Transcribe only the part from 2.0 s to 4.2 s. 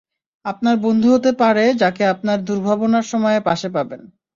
আপনার দূর্ভাবনার সময়ে পাশে পাবেন।